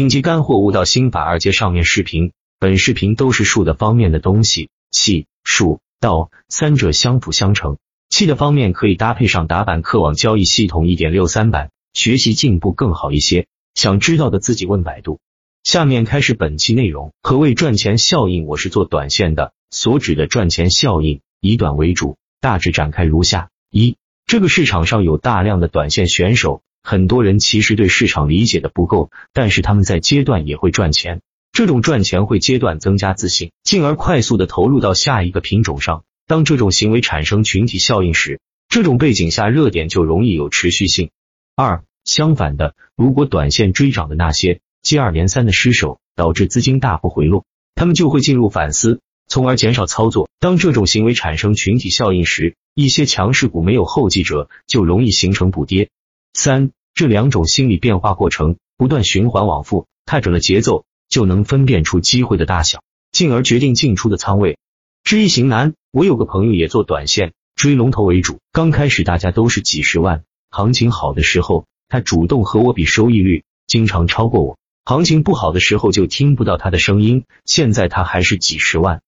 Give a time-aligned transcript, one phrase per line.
[0.00, 7.76] 顶级干货悟道心法二阶上面视频，本视频都是术的方面的东西，气、术、道三者相辅相成。
[8.08, 13.46] 气的方面可以搭配上打板客网交易系统一点六三版，学习进步更好一些。
[13.74, 15.20] 想知道的自己问百度。
[15.64, 17.12] 下面开始本期内容。
[17.22, 18.46] 何谓赚钱效应？
[18.46, 31.20] 我是做短线的，所指的赚钱效应以短为主，大致展开如下：一、这个市场上有大量的短线选手，很多人其实对市场理解的不够，但是他们在阶段也会赚钱。
[31.52, 36.04] 这种赚钱会阶段增加自信，进而快速的投入到下一个品种上。
[36.26, 41.10] 当这种行为产生群体效应时，这种背景下热点就容易有持续性。
[41.56, 50.30] 二、相反的，如果短线追涨的那些接二连三的失手，导致资金大幅回落，他们就会进入反思，从而减少操作。
[50.38, 55.90] 当这种行为产生群体效应时，一些强势股没有后继者，就容易形成补跌。
[56.32, 64.58] 三、这两种心理变化过程不断循环往复，看准了节奏，就能分辨出机会的大小，进而决定进出的仓位。
[65.02, 68.38] 知易行难，我有个朋友也做短线，追龙头为主。
[68.52, 77.24] 刚开始大家都是几十万，行情好的时候，他主动和我比收益率，经常超过我；行情不好的时候就听不到他的声音。
[77.46, 79.00] 现在他还是几十万。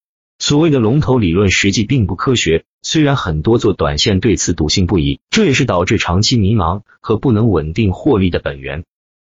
[0.43, 8.83] 所谓的龙头理论实际并不科学，虽然很多做短线对此笃信不疑，这也是导致长期迷茫和不能稳定获利的本源。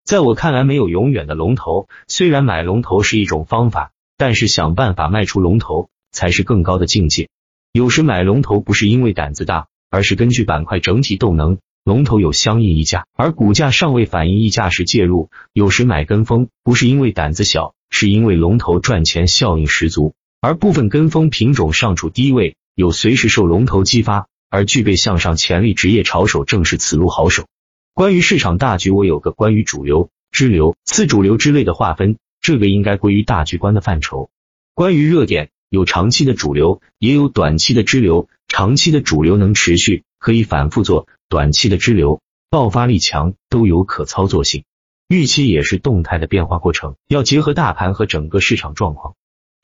[0.04, 5.88] 在我看来，没有永远的龙头，虽然买龙头是一种方法，但是想办法卖出龙头。
[6.10, 7.28] 才是更高的境界。
[7.72, 15.28] 有时买龙头不是因为胆子大，而是根据板块整体动能，龙头有相应溢价，而股价尚未反映溢价时介入。
[15.52, 25.72] 有时买跟风不是因为胆子小，是因为龙头赚钱效应十足，而部分跟风品种尚处低位，有随时受龙头激发而具备向上潜力。
[25.72, 27.46] 职业炒手正是此路好手。
[27.94, 34.28] 关于市场大局，我有个关于主流、支流、次主流之类的划分，这个应该归于大局观的范畴。
[34.74, 35.48] 关于热点。
[35.70, 38.28] 有长期的主流，也有短期的支流。
[38.46, 42.20] 长期的主流能持续，可以反复做；短期的支流
[42.50, 44.64] 爆发力强，都有可操作性。
[45.08, 49.14] 预期也是动态的变化过程，要结合大盘和整个市场状况。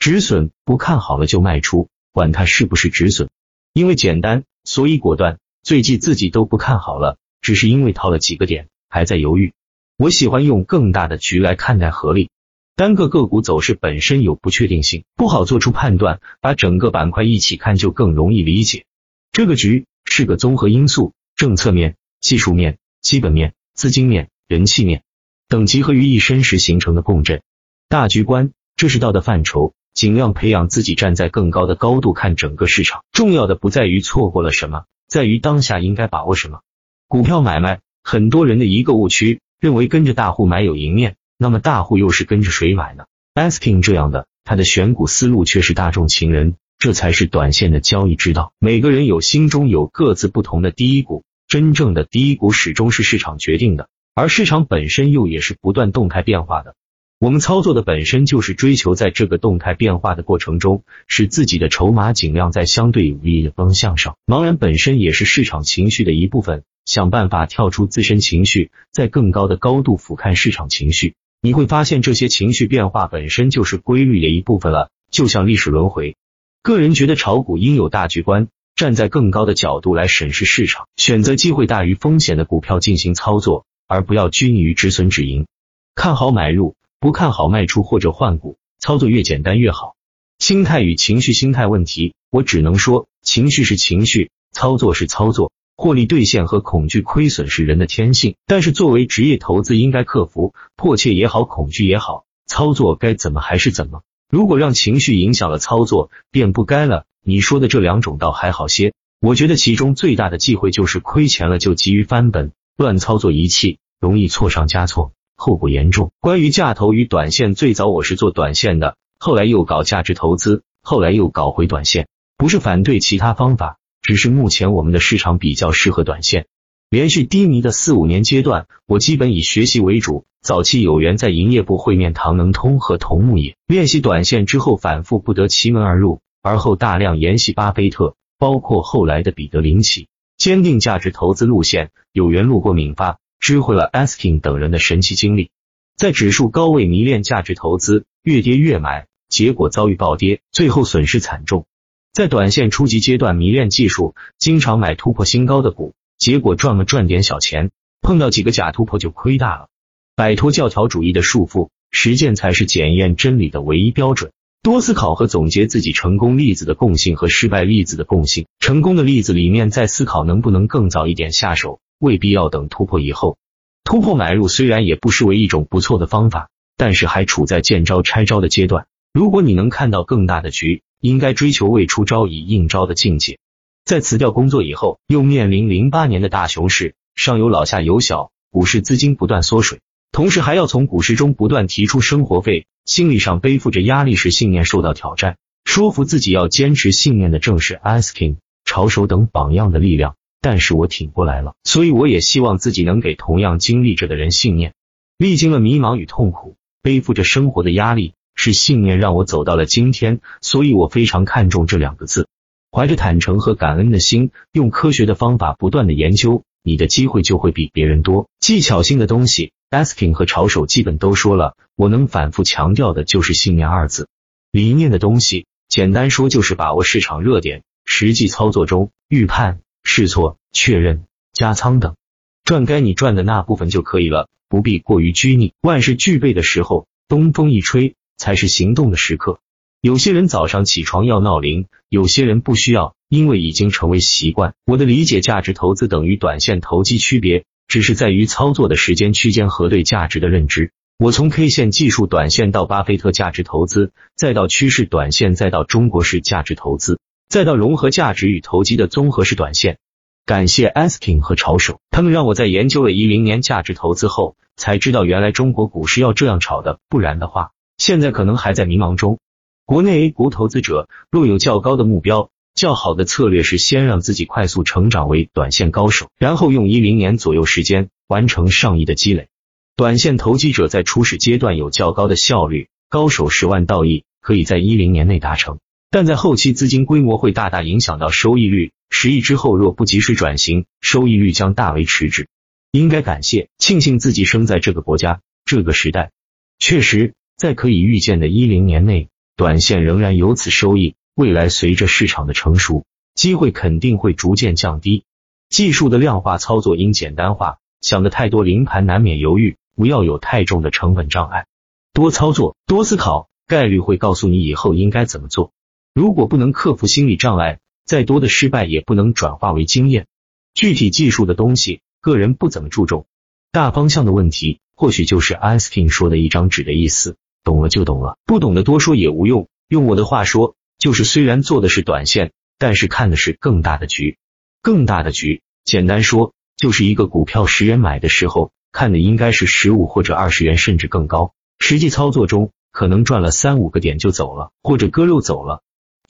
[0.00, 3.28] 止损不看好了就卖出，管它是不是止损，
[3.74, 5.38] 因为简单，所以果断。
[5.62, 9.52] 最近自己都不看好了，只是因为套了几个点，还在犹豫。
[9.98, 12.30] 我喜欢用更大的局来看待合力。
[12.76, 16.22] 单个个股走势本身有不确定性，不好做出判断。
[16.40, 18.86] 把整个板块一起看就更容易理解。
[19.32, 25.02] 这个局是个综合因素，政策面、技术面、基本面、资金面、人气面
[25.46, 27.42] 等集合于一身时形成的共振。
[27.90, 29.74] 大局观，这是道的范畴。
[29.94, 33.02] 尽量培养自己站在更高的高度看整个市场。
[33.12, 36.60] 重要的不在于错过了什么，在于当下应该把握什么。
[37.08, 41.16] 股票买卖，很多人的一个误区，认为跟着大户买有赢面。
[41.36, 48.52] 那么大户又是跟着谁买呢？Asking 这样的，他的选股思路却是大众情人，这才是短线的交易之道。
[48.58, 56.74] 每个人有心中有各自不同的第一股，真正的第一股始终是市场决定的，而市场本身又也是不断动态变化的。
[57.20, 64.16] 我们操作的本身就是追求在这个动态变化的过程中，使自己的筹码尽量在相对有利的方向上。
[64.24, 71.14] 茫然本身也是市场情绪的一部分，想办法跳出自身情绪，在更高的高度俯瞰市场情绪。
[71.42, 76.16] 你会发现这些情绪变化本身就是规律的一部分了，就像历史轮回。
[76.62, 85.46] 个人觉得炒股应有大局观，站在更高的角度来审视市场，选择机会大于风险的股票进行操作，而不要拘泥于止损止盈。
[85.94, 89.96] 看好买入，不看好卖出或者换股，操作越简单越好。
[90.38, 95.50] 心态与情绪心态问题，我只能说，情绪是情绪，操作是操作。
[95.78, 104.02] 获利兑现和恐惧亏损是人的天性，但是作为职业投资，应该克服迫切也好，恐惧也好，操作该怎么还是怎么。
[104.28, 107.06] 如果让情绪影响了操作，便不该了。
[107.24, 116.12] 你说的这两种倒还好些，我觉得其中最大的忌讳就是亏钱了就急于翻本，乱操作一气，容易错上加错，后果严重。
[116.20, 123.78] 关于价投与短线，最早我是做短线的，后来又搞价值投资，后来又搞回短线，不是反对其他方法。
[124.02, 126.46] 只是目前我们的市场比较适合短线，
[126.90, 130.26] 连续低迷的四五年阶段，我基本以学习为主。
[130.42, 141.90] 早期有缘在营业部会面唐能通和同木业练习短线之后，反复不得其门而入，而后大量研习巴菲特，包括后来的彼得林奇，坚定价值投资路线。
[142.12, 145.50] 有缘路过敏发，知会了 Asking 等人的神奇经历，
[145.96, 151.66] 在指数高位迷恋价值投资，越跌越买，结果遭遇暴跌，最后损失惨重。
[152.12, 157.70] 在短线初级阶段迷恋技术，经常买突破新高的股，结果赚了赚点小钱，
[158.02, 159.68] 碰到几个假突破就亏大了。
[160.14, 164.32] 摆脱教条主义的束缚，实践才是检验真理的唯一标准。
[164.62, 168.46] 多思考和总结自己成功例子的共性和失败例子的共性。
[168.58, 173.38] 成功的例子里面，再思考能不能更早一点下手，未必要等突破以后。
[173.84, 178.86] 突破买入虽然也不失为一种不错的方法，但是还处在见招拆招的阶段。
[179.12, 183.38] 如果你能看到更大的局，应该追求未出招已应招的境界。
[183.84, 189.80] 在辞掉工作以后，又面临零八年的大熊市，上有老下有小，股市资金不断缩水，
[190.12, 192.66] 同时还要从股市中不断提出生活费。
[192.86, 195.36] 心理上背负着压力，使信念受到挑战。
[195.64, 200.16] 说服自己要坚持信念的正是 Asking、潮手等榜样的力量。
[200.40, 204.74] 但是我挺过来了，所以我也希望自己能给同样经历着的人信念。
[205.18, 210.20] 历经了迷茫与痛苦，背负着生活的压力，是信念让我走到了今天。
[210.40, 212.26] 所以我非常看重这两个字。
[212.72, 218.28] 怀着坦诚和感恩的心，用科学的方法不断的研究，你的机会就会比别人多。
[218.40, 219.52] 技巧性的东西。
[219.70, 224.08] Asking 和潮手基本都说了，我能反复强调的就是信念二字。
[224.50, 231.96] 理念的东西，简单说就是把握市场热点，实际操作中预判、试错、确认、加仓等，
[232.44, 235.52] 赚该你赚的那部分就可以了，不必过于拘泥。
[235.60, 239.40] 万事俱备的时候，东风一吹，才是行动的时刻。
[239.80, 244.54] 有些人早上起床要闹铃，有些人不需要，因为已经成为习惯。
[244.66, 247.44] 我的理解，价值投资等于短线投机区别。
[247.66, 250.72] 只是在于操作的时间区间和对价值的认知。
[250.98, 256.98] 我从 K 线技术短线到巴菲特价值投资，再到趋势短线，再到中国式价值投资，
[257.30, 259.78] 再到融合价值与投机的综合式短线。
[260.26, 269.20] 感谢 Asking 和潮手，他们让我在研究了一零年价值投资后，才知道原来中国股市要这样炒的，不然的话，现在可能还在迷茫中。
[269.64, 272.30] 国内 A 股投资者若有较高的目标。
[272.52, 279.28] 较好的策略是先让自己快速成长为短线高手，然后用一零年左右时间完成上亿的积累。
[279.76, 292.28] 短线投机者在初始阶段有较高的效率，高手十万到亿可以在一零年内达成，但在后期资金规模会大大影响到收益率，十亿之后若不及时转型，收益率将大为迟滞。
[292.70, 296.12] 应该感谢庆幸自己生在这个国家这个时代，
[296.60, 300.94] 确实在可以预见的一零年内，短线仍然有此收益。
[301.16, 305.02] 未来随着市场的成熟，机会肯定会逐渐降低。
[305.48, 311.46] 技术的量化操作应简单化，想的太多，临盘难免犹豫，不要有太重的成本障碍。
[311.92, 315.50] 多操作，多思考，概率会告诉你以后应该怎么做。
[315.94, 320.06] 如果不能克服心理障碍，再多的失败也不能转化为经验。
[320.54, 323.06] 具体技术的东西，个人不怎么注重。
[323.52, 329.48] 大方向的问题，或许就是 Asking 说的一张纸的意思，懂了就懂了，不懂的多说也无用。
[329.68, 330.56] 用我的话说。
[330.78, 334.16] 就是虽然做的是短线，但是看的是更大的局。
[334.62, 341.34] 更大的局，简单说就是一个股票十元买的时候，看的应该是十五或者二十元，甚至更高。
[341.58, 345.60] 实际操作中可能赚了三五个点就走了，或者割肉走了。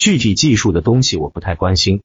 [0.00, 2.00] 具体技术的东西我不太关心。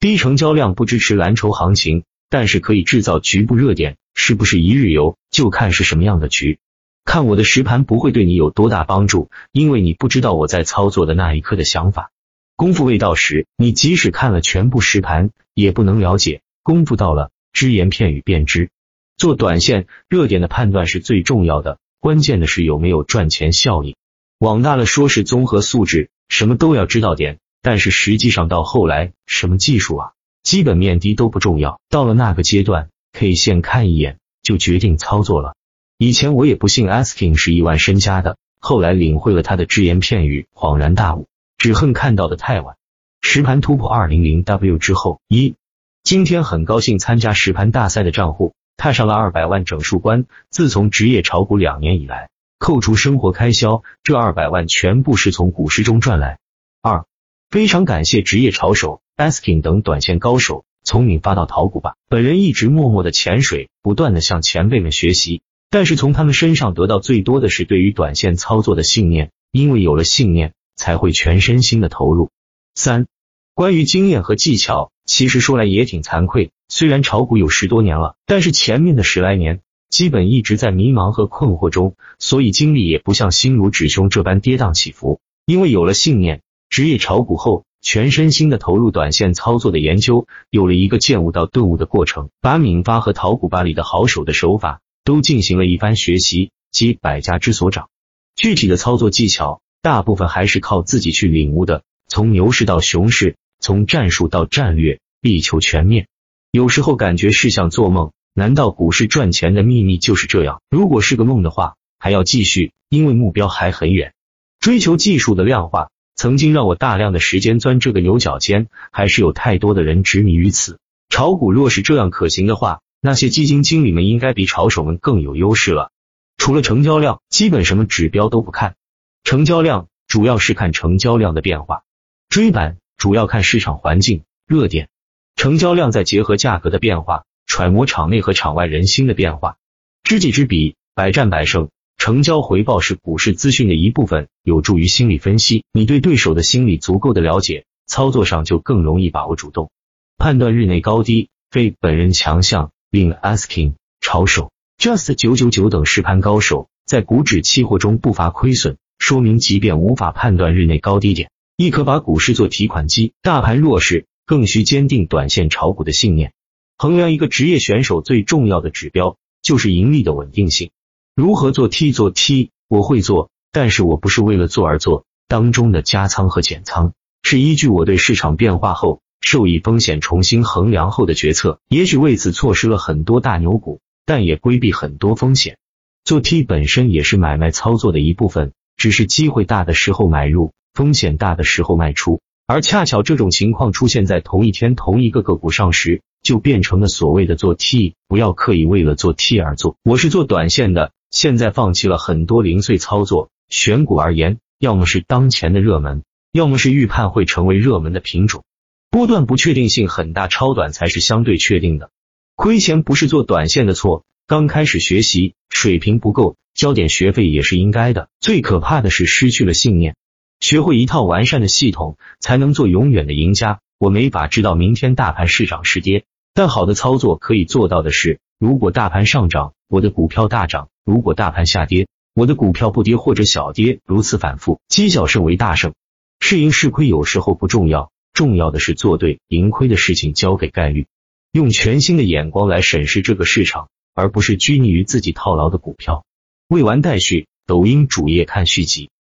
[0.00, 6.58] 低成交量不支持蓝筹行情，但是可以制造局部热点，是不是一日游就看是什么样的局。
[7.04, 12.10] 看我的实盘不会对你有多大帮助，因为你不知道我在操作的那一刻的想法。
[12.56, 16.40] 功夫未到时，你即使看了全部实盘，也不能了解。
[16.62, 18.70] 功夫到了，只言片语便知。
[19.18, 23.96] 做短线热点的判断是最重要的，关键的是有没有赚钱效应。
[24.38, 30.12] 往大了说是综合素质，什么都要知道点，但是实际上到后来，什么技术啊，
[30.42, 31.80] 基本面低都不重要。
[31.88, 35.54] 到了那个阶段，K 线看一眼就决定操作了。
[35.96, 42.74] 以前我也不信 Asking 是亿万身家的，后来领会了他的只言片语，恍然大悟，只恨看到的太晚。
[43.20, 45.54] 实盘突破二零零 W 之后，一
[46.02, 50.26] 今天很高兴参加实盘大赛的账户踏上了二百万整数关。
[50.50, 52.28] 自从职业炒股两年以来，
[52.64, 56.38] 扣除生活开销，这二百万全部是从股市中赚来。
[56.80, 57.04] 二
[57.50, 61.96] 非常感谢职业炒手 Asking 等短线高手，从你发到淘股吧。
[62.08, 65.42] 本人一直默默的潜水，不断的向前辈们学习。
[65.68, 72.30] 但是从他们身上得到最多的是对于短线操作的信念，因为有了信念，才会全身心的投入。
[72.74, 73.08] 三、
[73.52, 79.60] 关于经验和技巧，其实说来也挺惭愧，虽然炒股有十多年了，但是前面的十来年
[79.94, 85.20] 基本一直在迷茫和困惑中，所以经历也不像心如止胸这般跌宕起伏。
[85.46, 94.80] 因为有了信念，职业炒股后，全身心的投入短线操作的研究，有了一个见悟到顿悟的过程，把敏发和淘股吧里的好手的手法。
[95.04, 97.88] 都进行了一番学习，及百家之所长。
[98.34, 101.84] 具体的操作技巧，大部分还是靠自己去领悟的。
[102.08, 106.08] 从牛市到熊市，从战术到战略，力求全面。
[106.50, 110.60] 有时候感觉是像做梦，难道股市赚钱的秘密就是这样？
[110.68, 114.12] 如果是个梦的话，还要继续，因为目标还很远。
[114.58, 120.80] 追求技术的量化，曾经让我大量的时间钻这个牛角尖，还是有太多的人执迷于此。
[121.08, 125.92] 炒股若是这样可行的话，那些基金经理们应该比炒手们更有优势了。
[126.36, 128.74] 除了成交量，基本什么指标都不看。
[129.22, 131.84] 成交量主要是看成交量的变化，
[132.28, 134.88] 追板主要看市场环境热点。
[135.36, 137.24] 成交量再结合价格的变化，
[137.54, 139.58] 揣摩场内和场外人心的变化。
[140.02, 141.68] 知己知彼，百战百胜。
[141.96, 145.62] 成交回报是股市资讯的一部分，有助于心理分析。
[145.72, 149.70] 你对对手的心理足够的了解，操作上就更容易把握主动，
[150.18, 151.28] 判断日内高低。
[151.48, 163.12] 非本人强项，令 asking 炒手 just 九九九等实盘高手，在股指期货中不乏亏损，说明即便无法判断日内高低点，亦可把股市做提款机。
[163.22, 166.32] 大盘弱势，更需坚定短线炒股的信念。
[166.76, 170.70] 衡量一个职业选手最重要的指标，就是盈利的稳定性。
[171.14, 175.04] 如何做 T 做 T，我会做，但是我不是为了做而做。
[175.28, 181.60] 当中的加仓和减仓，是依据我对市场变化后受益风险重新衡量后的决策。
[181.68, 185.56] 也许为此错失了很多大牛股，但也规避很多风险。
[186.04, 192.20] 做 T 本身也是买卖操作的一部分，只是机会大的时候买入，风险大的时候卖出。
[192.46, 197.94] 而恰巧这种情况出现在同一天同一个个股上时，就变成了所谓的做 T。
[198.08, 200.90] 不要刻意为了做 T 而做，我是做短线的。
[201.12, 206.02] 现在放弃了很多零碎操作，选股而言，要么是当前的热门，
[206.32, 208.42] 要么是预判会成为热门的品种。
[208.90, 211.90] 波段不确定性很大，超短才是相对确定的。
[212.34, 218.08] 亏钱不是做短线的错，刚开始学习水平不够，交点学费也是应该的。
[218.18, 219.94] 最可怕的是失去了信念。
[220.40, 223.60] 学会一套完善的系统，才能做永远的赢家。
[223.78, 226.04] 我没法知道明天大盘是涨是跌，
[226.36, 230.68] 但好的操作可以做到的是，如果大盘上涨，我的股票大涨。
[230.84, 235.74] 如果大盘下跌，我的股票不跌或者小跌，如此反复，积小胜为大胜。
[236.18, 240.88] 是赢是亏有时候不重要，重要的是做对，盈亏的事情交给概率。
[241.30, 246.04] 用全新的眼光来审视这个市场，而不是拘泥于自己套牢的股票。
[246.48, 248.90] 未完待续，抖音主页看续集。